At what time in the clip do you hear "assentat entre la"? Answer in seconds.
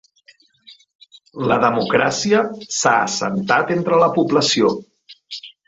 3.09-4.11